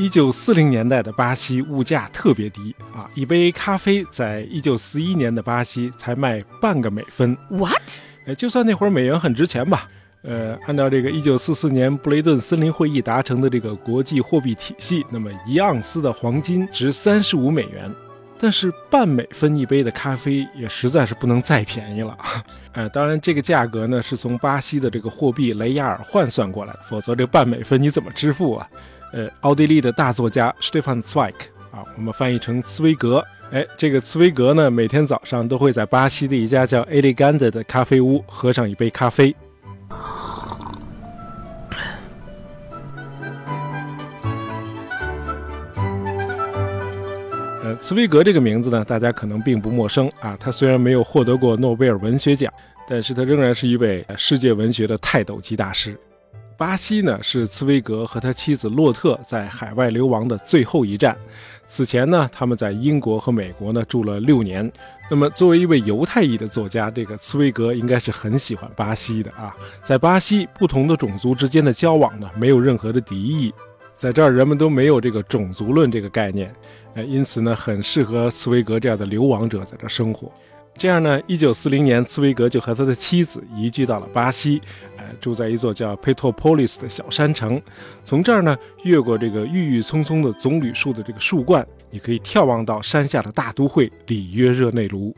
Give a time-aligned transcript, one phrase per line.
[0.00, 7.36] 一九四零年代的巴西物价特别低啊，一杯咖啡在一九四一年的巴西才卖半个美分。
[7.50, 8.00] What？
[8.26, 9.86] 哎，就算那会儿美元很值钱吧，
[10.22, 17.94] 呃，按照这个一九四四年布雷顿森林会议达成的这个国际货币体系，那么一盎司的黄金值三十五美元，
[18.38, 22.16] 但是半美分一杯的咖啡也实在是不能再便宜了。
[22.72, 28.66] 呃，当然这个价格呢是从巴西的这个货币雷亚尔换算过来的，否则这半美分你怎么支付啊？
[29.12, 31.34] 呃，奥地利的大作家 Stefan Zweig
[31.72, 33.24] 啊，我们翻译成茨威格。
[33.50, 39.34] 哎，这个茨威格呢，每天早上都会在巴西的一家叫 Elegante 的咖啡屋喝上一杯咖啡。
[47.64, 50.36] 呃，茨威格这个名字呢，大家可能并不陌生啊。
[50.38, 52.52] 他虽然没有获得过诺贝尔文学奖，
[52.88, 55.98] 但是他仍然是一位世界文学的泰斗级大师。
[56.60, 61.16] 巴西呢，是茨威格和他妻子洛特在海外流亡的最后一站。
[61.66, 64.70] 此前呢，他们在英国和美国呢住了六年。
[65.10, 69.56] 那么，作为一位犹太裔的作家，这个茨威格应该是很喜欢巴西的啊。
[69.82, 73.50] 在巴西，不同的种族之间的交往呢，没有任何的敌意，
[73.94, 76.54] 在这儿人们都没有这个种族论这个概念，
[76.92, 80.30] 呃，因此呢，很适合茨威格这样的流亡者在这生活。
[80.80, 84.62] 这样呢，一九四零年，茨威格就和他的妻子移居到了巴西，
[84.96, 87.60] 呃，住在一座叫佩托波利斯的小山城。
[88.02, 95.14] 从这儿呢，越过这个郁郁葱葱的棕榈树的这个树冠，你可以眺望到山下的大都会里约热内卢。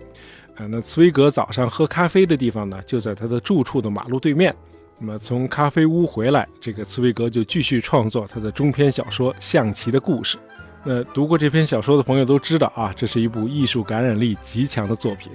[0.57, 4.53] 呃，那茨威格早上喝咖啡的地方呢，就在他的住处的马路对面。
[4.99, 10.37] 那么从咖啡屋回来，这个茨威格就继续创作他的中篇小说《象棋的故事》。
[10.85, 15.31] 那读过这篇小说的朋友都知道啊，这是一部艺术感染力极强的作品，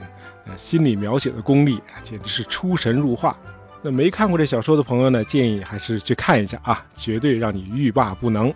[0.45, 3.37] 呃，心理描写的功力，简直是出神入化。
[3.81, 8.53] 那没看过这小说的朋友呢，建议还是去看一下啊，绝对让你欲罢不能。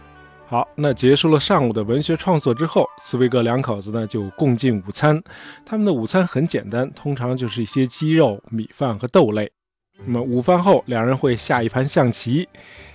[0.48, 5.22] 好，那结束了上午的文学创作之后，茨威格两口子呢就共进午餐。
[5.66, 9.50] 他们的午餐很简单，通常就是一些鸡肉、米饭和豆类。
[10.04, 12.50] 那么午饭后，两人会下一盘象棋，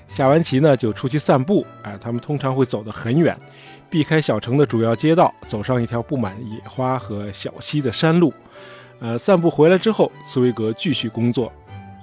[0.06, 1.64] 下完棋呢就出去散步。
[1.82, 3.34] 哎，他们通常会走得很远。
[3.88, 8.32] 避开小城的主要街道，走上一条布满野花和小溪的山路。
[8.98, 11.52] 呃，散步回来之后，茨威格继续工作，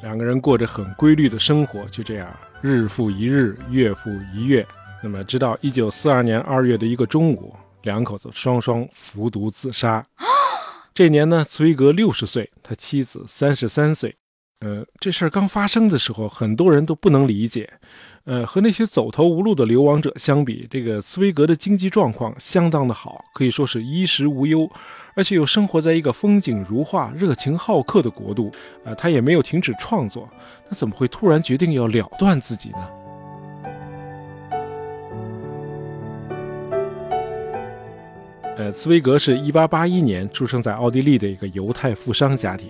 [0.02, 2.28] 两个人过着很规律的生活，就这样
[2.62, 4.66] 日复一日，月复一月。
[5.02, 10.06] 那么，直到一九四二年二月的一个中午，两口子双双服毒自杀。
[10.94, 14.16] 这年呢，茨威格六十岁，他妻子三十三岁。
[14.64, 17.70] 呃，这事儿刚发生的时候，很多人都不能理解。
[18.24, 24.66] 呃，和那些走投无路的流亡者相比，这个茨威格的经济状况相当的好，可以说是衣食无忧，
[25.16, 28.50] 而且又生活在一个风景如画、热情好客的国度。
[28.86, 30.30] 啊，他也没有停止创作，
[30.70, 32.90] 那怎么会突然决定要了断自己呢？
[38.56, 42.70] 呃，茨威格是一八八一年出生在奥地利的一个犹太富商家庭。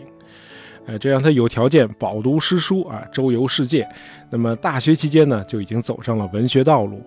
[0.85, 3.87] 哎，这让他有条件饱读诗书啊，周游世界。
[4.29, 7.01] 那么大学期间呢，就已经走上了文学道路。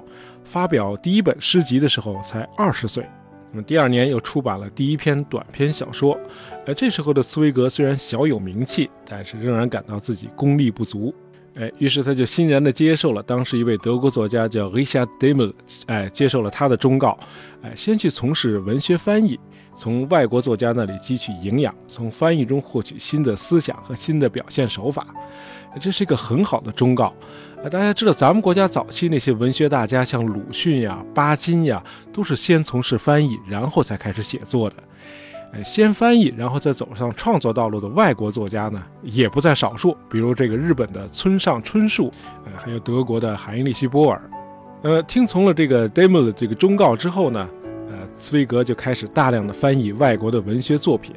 [0.45, 3.05] 发表第一本诗集的时候才二十岁。
[3.51, 6.19] 那么第二年又出版了第一篇短篇小说。
[6.67, 11.15] 呃，这时候的茨威格虽然小有名气，但是仍然感到自己功力不足。
[11.57, 15.53] 哎，于是他就欣然地接受了当时一位德国作家叫 Richard Demel，
[15.87, 17.19] 哎，接受了他的忠告，
[17.63, 19.39] 哎，先去从事文学翻译。
[19.77, 25.07] 从外国作家那里汲取营养，从翻译中获取新的思想和新的表现手法，
[25.79, 27.13] 这是一个很好的忠告。
[27.63, 31.83] 呃，大家知道，咱们国家早期那些文学大家，像鲁迅呀、巴金呀，
[32.13, 34.77] 都是先从事翻译，然后才开始写作的。
[35.53, 39.97] 呃，先翻译，然后再走上创作道路的外国作家呢，也不在少数。
[40.11, 42.11] 比如这个日本的村上春树，
[42.45, 44.31] 呃，还有德国的海因里希·波尔。
[44.83, 47.49] 呃，听从了这个 Demel 的这个忠告之后呢？
[48.19, 51.15] 茨威格就开始大量的翻译外国的文学作品，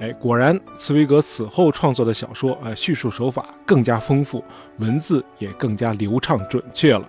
[0.00, 4.42] 哎，果然，茨威格此后创作的小说啊，叙述手法更加丰富，
[4.78, 7.06] 文字也更加流畅准确了。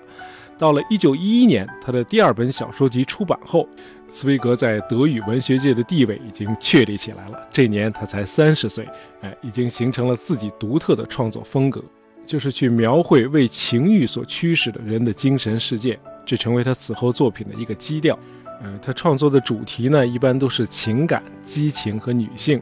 [0.58, 3.68] 到了1911年，他的第二本小说集出版后，
[4.10, 7.48] 茨威格在德语文学界的地位已经确立起来了。
[7.52, 8.88] 这年他才三十岁，
[9.22, 11.82] 哎，已经形成了自己独特的创作风格，
[12.26, 18.20] 就是去描绘为情欲所驱使的人的精神世界，这成为他此后作品的一个基调。
[18.64, 22.62] 呃，他创作的主题呢，一般都是情感、激情和女性，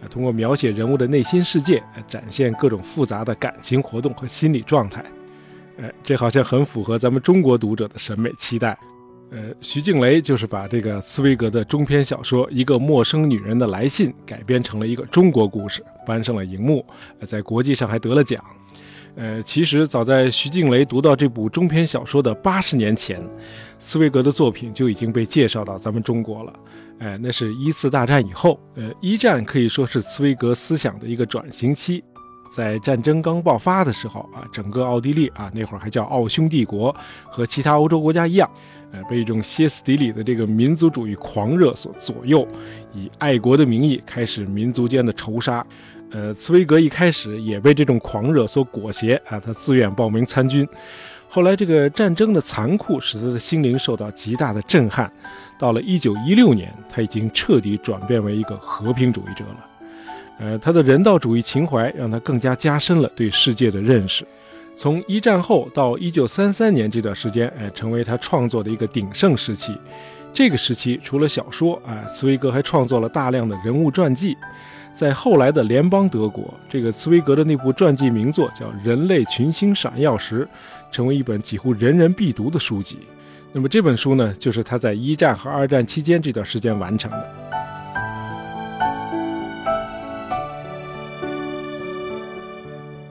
[0.00, 5.04] 呃，通过描写人物的内心世界，呃，展现各种复杂的感情活动和心理状态。
[5.76, 8.78] 呃，这好像很符合咱们中国读者的审美期待。
[9.32, 16.84] 呃，徐静蕾就是把这个茨威格的中篇小说《一个陌生女人的来信》改编成了一个中国故事，搬上了荧幕，
[17.24, 18.44] 在国际上还得了奖。
[19.16, 23.20] 呃，其实早在徐静蕾读到这部中篇小说的八十年前，
[23.78, 26.52] 茨威格的作品就已经被介绍到咱们中国了。
[27.00, 32.02] 哎，那是一次大战以后，呃，一战可以说是茨威格思想的一个转型期。
[32.52, 36.94] 在战争刚爆发的时候啊，整个奥地利啊，那会儿还叫奥匈帝国，
[37.30, 38.50] 和其他欧洲国家一样，
[38.90, 42.46] 呃，被一种歇斯底里的这个民族主义狂热所左右，
[42.92, 45.64] 以爱国的名义开始民族间的仇杀。
[46.12, 50.66] 呃，茨威格一开始也被这种狂热所裹挟啊，他自愿报名参军。
[51.28, 55.10] 后来这个战争的残酷使他的心灵受到极大的震撼。
[55.56, 59.66] 到了一九一六年，他已经彻底转变为一个和平主义者了。
[60.40, 64.26] 呃，他的人道主义情怀让他更加加深了对世界的认识。
[64.74, 69.78] 从一战后到一九三三年这段时间，哎，成为他创作的一个鼎盛时期。
[70.32, 74.36] 这个时期除了小说，啊，茨威格还创作了大量的人物传记。
[74.92, 80.44] 在后来的联邦德国，这个茨威格的那部传记名作叫《人类群星闪耀时》，
[80.94, 82.98] 成为一本几乎人人必读的书籍。
[83.52, 87.30] 那么这本书呢，就是他在一战和二战期间这段时间完成的。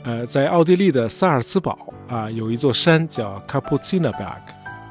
[0.03, 1.77] 呃，在奥地利的萨尔茨堡
[2.07, 4.41] 啊，有一座山叫 Kapuzinerberg。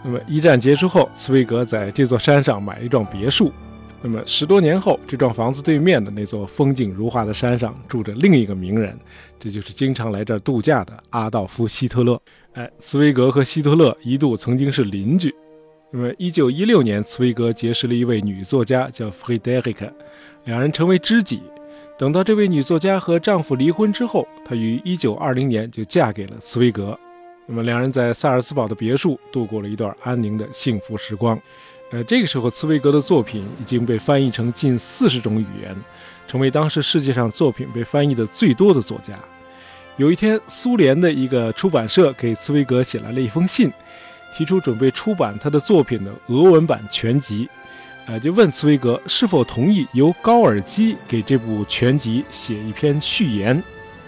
[0.03, 3.53] 那么一战结束后，茨威格在这座山上买了一幢别墅。
[4.01, 8.97] 那么十多年后，这幢房子对面的那座风景如画的山上住着另一个名人，
[9.41, 12.21] 这就是经常来这儿度假的阿道夫·希特勒。
[12.53, 15.35] 哎，茨威格和希特勒一度曾经是邻居。
[15.91, 19.91] 那么，一九一六年，茨威格结识了一位女作家，叫 Friederike，
[20.45, 21.43] 两人成为知己。
[21.99, 26.97] 等到这位女作家和丈夫离婚之后，她于一九二零年就嫁给了茨威格。
[27.47, 31.41] 那么，两人在萨尔茨堡的别墅度过了一段安宁的幸福时光。
[31.91, 35.75] 呃，这个时候，茨威格的作品已经被翻译成近四十种语言，
[36.27, 39.19] 成为当时世界上作品被翻译的最多的作家。
[39.97, 43.73] 有一天，苏联的一个出版社给茨威格写来了一封信，
[44.37, 47.49] 提出准备出版他的作品的俄文版全集，
[48.07, 53.61] 呃，就问茨威格是否同意由高尔基给这部全集写一篇序言。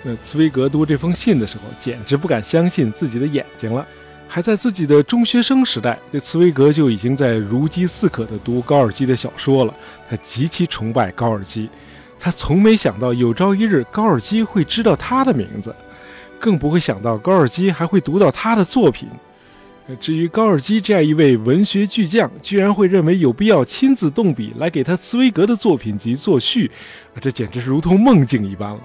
[0.03, 3.87] 那茨威格读这封信的时候，简直不敢相信自己的眼睛了。
[4.33, 9.75] 还在自己的中学生时代，这茨威格就已经在如饥似渴地读高尔基的小说了。
[10.09, 11.69] 他极其崇拜高尔基。
[12.17, 15.75] 他从没想到有朝一日高尔基会知道他的名字，
[16.39, 19.09] 更不会想到高尔基还会读到他的作品。
[19.99, 26.71] 至于高尔基这样一位文学巨匠，居然会认为有必要亲自动笔来给他茨威格的作品集作序，
[27.21, 28.81] 这简直是如同梦境一般了。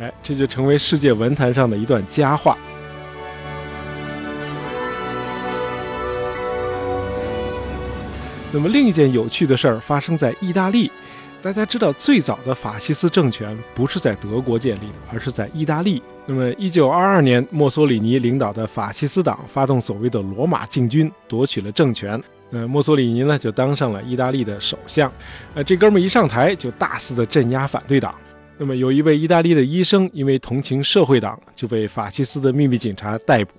[0.00, 2.58] 哎，这就成为世界文坛上的一段佳话。
[8.50, 10.90] 那么另一件有趣的事儿发生在意大利。
[11.40, 16.02] 大家知道，最早的法西斯政权不是在德国建立的，而是在意大利。
[16.26, 22.20] 那么，一九二二年，墨索里尼领导的法西斯党发动所谓的罗马进军，夺取了政权。
[22.50, 25.12] 那墨索里尼呢，就当上了意大利的首相。
[25.54, 28.12] 呃，这哥们一上台就大肆的镇压反对党。
[28.56, 33.52] 那么，有一位意大利的医生，因为同情社会党，就被法西斯的秘密警察逮捕，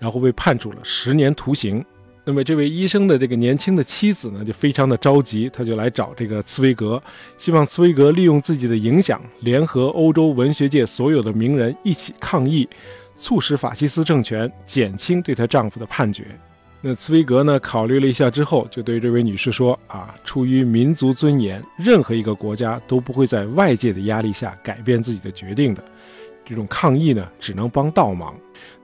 [0.00, 1.84] 然后被判处了十年徒刑。
[2.26, 7.02] 那么，这位医生的这个年轻的妻子呢，就非常的着急，他就来找这个茨威格，
[7.36, 12.66] 希望茨威格利用自己的影响，联合欧洲文学界所有的名人一起抗议，
[13.14, 16.24] 促使法西斯政权减轻对她丈夫的判决。
[16.80, 25.84] 那茨威格呢，考虑了一下之后，就对这位女士说：“啊，出于民族尊严，任何一个国家都不会在外界的压力下改变自己的决定的。
[26.46, 28.34] 这种抗议呢，只能帮倒忙。”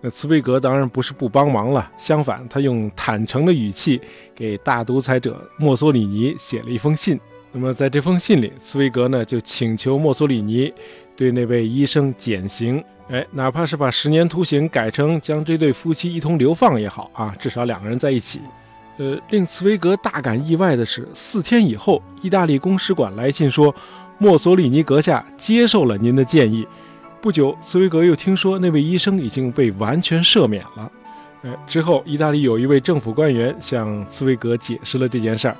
[0.00, 4.00] 那茨威格当然不是不帮忙了，相反，他用坦诚的语气
[4.34, 7.20] 给大独裁者墨索里尼写了一封信。
[7.52, 10.72] 那么在这封信里，茨威格呢就请求墨索里尼
[11.16, 18.40] 对那位医生减刑，哎，哪怕是把十年徒刑改成将这对夫妻一同流放也好啊，至少两个人在一起。
[18.98, 23.74] 呃，令茨威格大感意外的是，四天以后，意大利公使馆来信说，
[24.18, 26.66] 墨索里尼阁下接受了您的建议。
[27.22, 30.90] 不久，茨威格又听说那位医生已经被完全赦免了。
[31.42, 35.56] 呃，之后，意大利有一位政府官员向茨威格解释了这件事儿。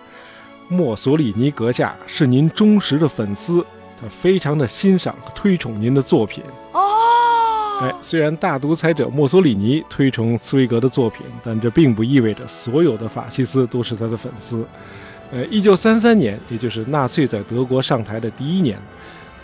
[0.68, 3.64] 墨索里尼阁下是您忠实的粉丝，
[4.00, 6.42] 他非常的欣赏和推崇您的作品。
[6.72, 14.64] 哦，哎，虽然大独裁者墨索里尼推崇茨威格的作品，但这并不意味着所有的法西斯都是他的粉丝。
[15.30, 18.78] 呃，一九三三年，也就是纳粹在德国上台的第一年。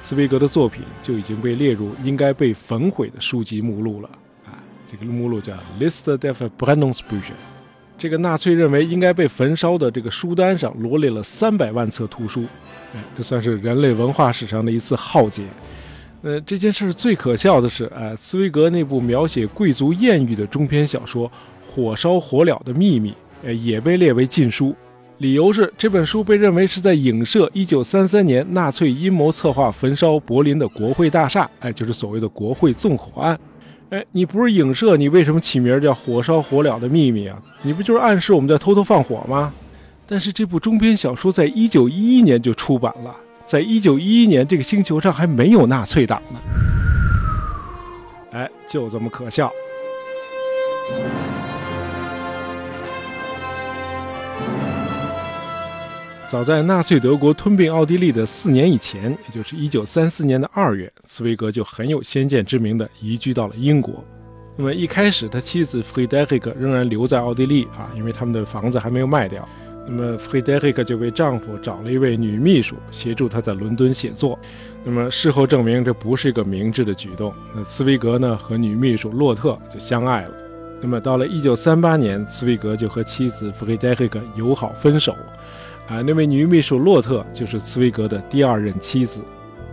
[0.00, 4.08] 茨威格的作品就已经被列入应该被焚毁的书籍目录了
[4.44, 4.54] 啊！
[4.90, 7.34] 这个目录叫 List der Verbrennungsbücher。
[7.98, 12.44] 这个纳粹认为应该被焚烧的这个书单上罗列了三百万册图书，
[12.94, 15.42] 哎，这算是人类文化史上的一次浩劫。
[16.22, 21.26] 呃，这件事最可笑的是，呃，茨威格那部描写贵族艳遇的中篇小说
[21.66, 23.10] 《火烧火燎的秘密》，
[23.42, 24.76] 呃，也被列为禁书。
[25.18, 33.38] 理由是这本书被认为是在影射1933年纳粹阴谋策划焚烧柏林的国会大厦，哎，就是所谓的国会纵火案。
[33.88, 37.40] 哎，你不是影射，你为什么起名叫《火烧火燎的秘密》啊？
[37.62, 39.52] 你不就是暗示我们在偷偷放火吗？
[40.06, 46.40] 但是这部中篇小说在1911年就出版了，在1911年这个星球上还没有纳粹党呢。
[48.32, 49.50] 哎，就这么可笑。
[56.28, 64.04] 早在纳粹德国吞并奥地利的四年以前，也就是一九三四年的二月，茨威格就很有先见之明的移居到了英国。
[64.56, 69.48] 那么一开始，他妻子弗里德里克仍然留在奥地利啊，因为他们的房子还没有卖掉。
[69.86, 74.36] 那么弗里德里克就为丈夫找了一位女秘书，协助他在伦敦写作。
[74.82, 77.32] 那么事后证明，这不是一个明智的举动。
[77.54, 80.30] 那茨威格呢，和女秘书洛特就相爱了。
[80.80, 85.14] 那么到了一九三八年，茨威格就和妻子弗里德里克友好分手。
[85.88, 89.20] 啊，那位女秘书洛特就是茨威格的第二任妻子。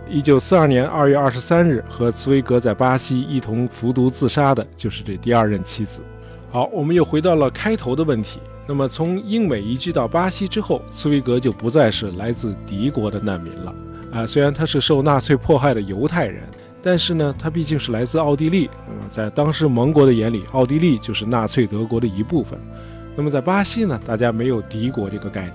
[0.08, 6.02] 一九四二年二月二十三日，和茨威格在巴西一同服毒自杀的，就是这第二任妻子。
[6.50, 8.38] 好，我们又回到了开头的问题。
[8.66, 13.74] 那么，从英美移居到巴西之后，茨威格就不再是来自敌国的难民了。
[14.12, 16.42] 啊，虽然他是受纳粹迫害的犹太人，
[16.80, 18.70] 但是呢，他毕竟是来自奥地利。
[18.86, 22.58] 那么，在当时盟国的眼里，奥地利就是纳粹德国的一部分。
[23.16, 25.54] 那么，在巴西呢，大家没有敌国这个概念。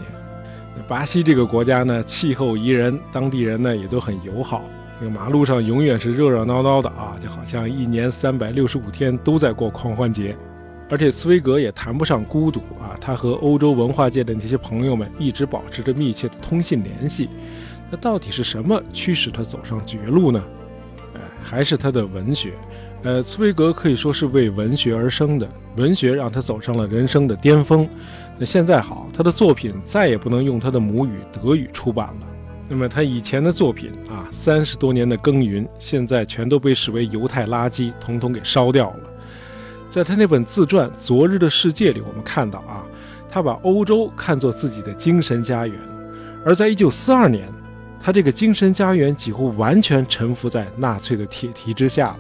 [0.87, 4.63] 巴西这个国家呢，气候宜人，当地人呢也都很友好。
[4.99, 10.35] 这个马路上永远是热热闹闹的啊，就好像一年三百六十五天都在过狂欢节。
[10.89, 17.29] 而且茨威格也谈不上孤独啊，他和欧洲文化界的那些朋友们一直保持着密切的通信联系。
[17.91, 20.43] 那到底是什么驱使他走上绝路呢？
[21.13, 22.53] 哎，还是他的文学。
[23.01, 27.87] 呃，茨威格可以说是为文学而生的，文学让他走上了人生的巅峰。
[28.37, 32.27] 那现在好，他的作品再也不能用他的母语德语出版了。
[32.67, 38.99] 那么他以前的作品啊，三十多年的耕耘，现在全都被视为犹太垃圾，统统给烧掉了。
[39.89, 42.83] 在他那本自传《昨日的世界》里，我们看到啊，
[43.29, 45.79] 他把欧洲看作自己的精神家园，
[46.45, 47.47] 而在一九四二年，
[47.99, 52.19] 他这个精神家园几乎完全臣服在纳粹的铁蹄之下了。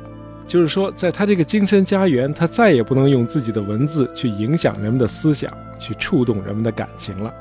[0.49, 7.31] 就是说，在他这个精神家园，他再也不能用自己的文字去影响人们的思想，去触动人们的感情了。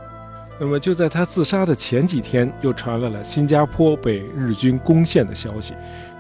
[0.60, 5.72] 那么，就在他自杀的前几天，又传来了新加坡被日军攻陷的消息。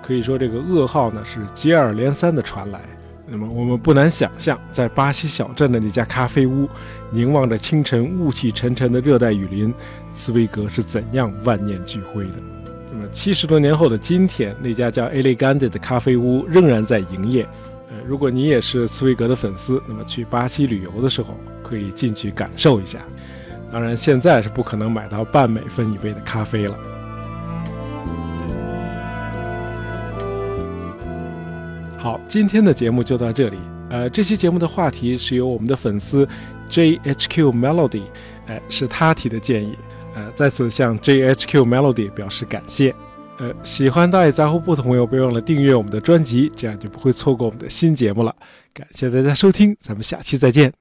[0.02, 2.80] 可以说，这个噩耗呢是接二连三的传来。
[3.26, 6.66] 那么，我们不难想象，在巴西小镇的那家咖啡屋，
[7.10, 9.74] 凝望着清晨雾气沉沉的热带雨林，
[10.10, 12.57] 茨威格是怎样万念俱灰的。
[13.10, 17.46] 七十多年后的今天，那家叫 Elegante 的咖啡屋仍然在营业。
[17.90, 23.00] 呃，如果你也是茨威格的粉丝，那么去巴西旅游的时候可以进去感受一下。
[23.72, 26.76] 当然，现在是不可能买到半美分一杯的咖啡了。
[31.96, 33.58] 好，今天的节目就到这里。
[33.90, 36.28] 呃，这期节目的话题是由我们的粉丝
[36.70, 38.02] JHQ Melody，
[38.46, 39.76] 哎，是他提的建议。
[40.18, 42.92] 呃，再次向 JHQ Melody 表示感谢。
[43.38, 48.34] 呃，喜欢大野杂货铺的朋友，别忘了订阅我们的专辑，这样就不会错过我们的新节目了。
[48.74, 50.72] 感谢大家收听，咱们下期再见。